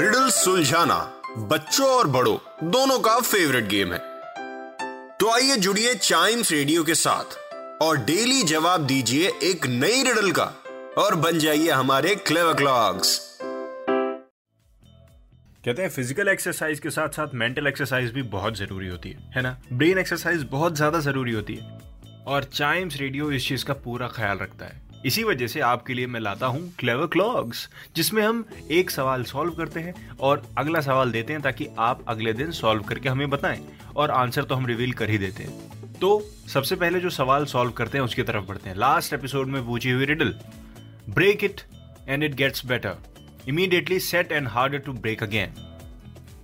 [0.00, 0.96] Riddle सुलझाना
[1.48, 3.98] बच्चों और बड़ों, दोनों का फेवरेट गेम है।
[5.20, 7.36] तो आइए जुड़िए चाइम्स रेडियो के साथ
[7.82, 10.44] और डेली जवाब दीजिए एक नई रिडल का
[10.98, 13.18] और बन जाइए हमारे क्लेवर क्लॉक्स
[15.64, 19.42] कहते हैं फ़िज़िकल एक्सरसाइज के साथ साथ मेंटल एक्सरसाइज भी बहुत ज़रूरी होती है है
[19.42, 19.56] ना?
[19.72, 21.78] ब्रेन एक्सरसाइज बहुत ज़्यादा ज़रूरी होती है।
[22.26, 26.06] और चाइम्स रेडियो इस चीज़ का पूरा ख्याल रखता है। इसी वजह से आपके लिए
[26.06, 31.12] मैं लाता हूँ क्लेवर क्लॉग्स जिसमें हम एक सवाल सॉल्व करते हैं और अगला सवाल
[31.12, 33.60] देते हैं ताकि आप अगले दिन सॉल्व करके हमें बताएँ
[33.96, 37.72] और आंसर तो हम रिवील कर ही देते हैं। तो सबसे पहले जो सवाल सॉल्व
[37.72, 40.34] करते हैं, उसकी तरफ़ बढ़ते हैं। लास्ट एपिसोड में पूछी हुई riddle
[41.10, 41.60] break it
[42.08, 42.96] and it gets better
[43.48, 45.54] immediately set and harder to break again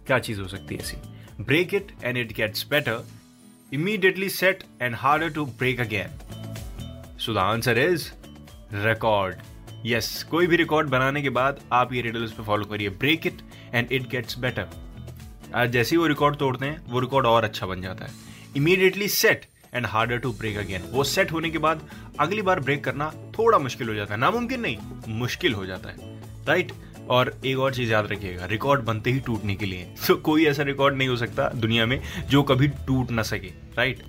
[0.06, 0.96] क्या चीज़ हो सकती है ऐसी?
[1.40, 3.04] Break it and it gets better
[3.72, 6.18] immediately set and harder to break again
[7.18, 8.10] so the answer is
[8.72, 9.36] record
[9.86, 12.88] yes कोई भी record बनाने के बाद आप ये रिडल्स पे फॉलो करिए.
[12.88, 13.42] Break it
[13.74, 14.68] and it gets better
[15.54, 18.10] आज जैसे ही वो रिकॉर्ड तोड़ते हैं, वो रिकॉर्ड और अच्छा बन जाता है.
[18.56, 21.88] Immediately set and harder to break again वो सेट होने के बाद
[22.20, 24.20] अगली बार ब्रेक करना थोड़ा मुश्किल हो जाता है.
[24.20, 24.76] नामुमकिन नहीं,
[25.08, 25.96] मुश्किल हो जाता है.
[26.46, 27.08] Right right?
[27.08, 29.86] और एक और चीज़ याद रखिएगा रिकॉर्ड बनते ही टूटने के लिए.
[30.08, 33.50] तो कोई ऐसा रिकॉर्ड नहीं हो सकता दुनिया में जो कभी टूट ना सके.
[33.76, 34.02] राइट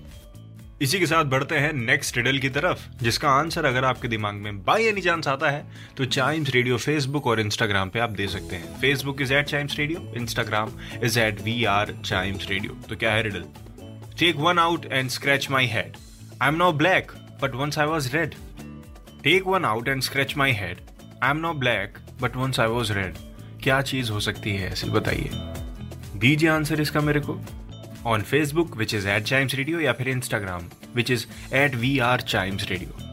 [0.82, 4.64] इसी के साथ बढ़ते हैं नेक्स्ट रिडल की तरफ़, जिसका आंसर अगर आपके दिमाग में
[4.64, 5.66] बाई एनी चांस आता है
[5.98, 9.78] तो चाइम्स रेडियो फेसबुक और इंस्टाग्राम पे आप दे सकते हैं। Facebook is at Chimes
[9.80, 10.72] radio Instagram
[11.04, 13.46] is at we are Chimes radio तो क्या है riddle
[14.20, 15.98] take one out and scratch my head
[16.42, 18.36] I am now black but once I was red
[19.24, 20.82] take one out and scratch my head
[21.24, 23.16] I am now black but once I was red
[23.64, 25.30] क्या चीज़ हो सकती है, ऐसे बताइए।
[26.20, 27.40] दीजिए answer इसका मेरे को।
[28.08, 31.26] On Facebook which is at Chimes radio या फिर Instagram which is
[31.56, 33.06] at we are Chimes radio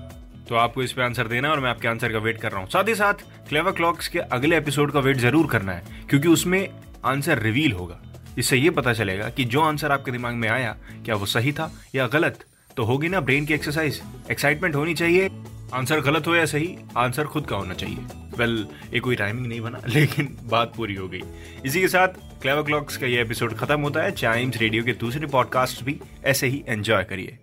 [0.49, 2.69] तो आपको इस पे आंसर देना और मैं आपके आंसर का वेट कर रहा हूँ।
[2.71, 6.69] साथ ही साथ क्लेवर क्लॉक्स के अगले एपिसोड का वेट ज़रूर करना है, क्योंकि उसमें
[7.05, 8.01] आंसर रिवील होगा।
[8.39, 11.71] इससे ये पता चलेगा कि जो आंसर आपके दिमाग में आया, क्या वो सही था
[11.95, 12.45] या गलत?
[12.77, 14.01] तो होगी ना ब्रेन की एक्सरसाइज
[14.31, 15.29] एक्साइटमेंट होनी चाहिए।
[15.75, 18.07] आंसर गलत हो या सही आंसर खुद का होना चाहिए।
[18.39, 21.21] वेल well, कोई टाइमिंग नहीं बना लेकिन बात पूरी हो गई।
[21.65, 22.09] इसी के साथ
[22.43, 26.47] क्लेवर क्लॉक्स का ये एपिसोड खत्म होता है। चाइम्स रेडियो के दूसरे पॉडकास्ट भी ऐसे
[26.47, 27.39] ही एंजॉय करिए।